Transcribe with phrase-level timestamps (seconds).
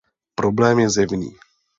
[0.35, 1.37] Problém je zjevný.